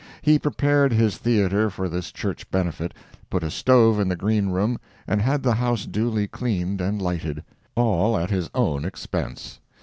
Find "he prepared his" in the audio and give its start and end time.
0.23-1.19